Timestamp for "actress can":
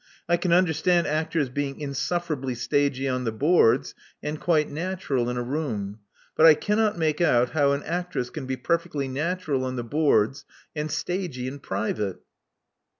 7.83-8.47